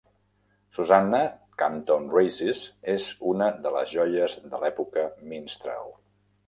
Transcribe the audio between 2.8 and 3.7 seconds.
és una